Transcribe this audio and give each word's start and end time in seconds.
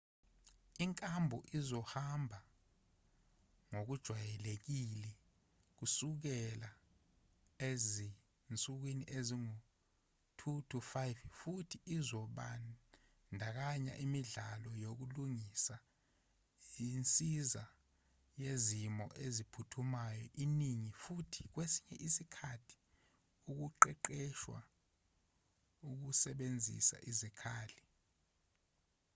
inkambo 0.85 1.37
izohamba 1.57 2.39
ngokujwayelekile 3.71 5.09
kusukela 5.77 6.69
ezinsukwini 7.69 9.03
ezingu-2-5 9.17 10.95
futhi 11.39 11.77
izobandakanya 11.95 13.93
imidlalo 14.05 14.69
yokulingisa 14.83 15.75
insiza 16.87 17.63
yezimo 18.43 19.05
eziphuthumayo 19.25 20.25
eningi 20.43 20.91
futhi 21.03 21.41
kwesinye 21.53 21.95
isikhathi 22.07 22.75
ukuqeqeshwa 23.51 24.59
ekusebenziseni 25.89 27.05
izikhali. 27.11 27.79